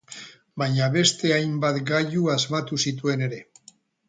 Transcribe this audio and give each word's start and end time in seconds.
Baina, 0.61 0.87
beste 0.95 1.33
hainbat 1.35 1.77
gailu 1.91 2.25
asmatu 2.37 2.81
zituen 2.89 3.23
ere. 3.29 3.45